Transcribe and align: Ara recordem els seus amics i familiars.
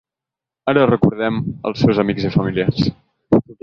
Ara 0.73 0.85
recordem 0.91 1.39
els 1.71 1.87
seus 1.87 2.03
amics 2.07 2.29
i 2.31 2.35
familiars. 2.41 2.85